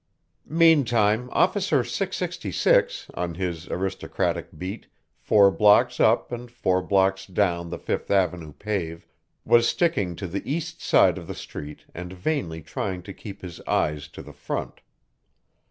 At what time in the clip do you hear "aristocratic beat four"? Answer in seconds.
3.67-5.51